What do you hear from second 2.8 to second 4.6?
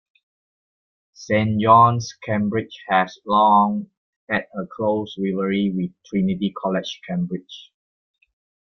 has long had